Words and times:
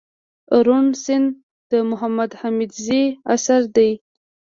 روڼ 0.65 0.85
سيند 1.03 1.27
دمحمود 1.69 2.31
حميدزي 2.41 3.03
اثر 3.33 3.61
دئ 3.75 3.91